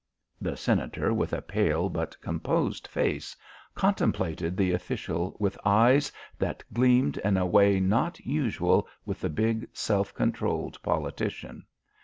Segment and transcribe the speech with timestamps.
[0.41, 3.35] The Senator, with a pale but composed face,
[3.75, 9.67] contemplated the official with eyes that gleamed in a way not usual with the big,
[9.73, 11.65] self controlled politician.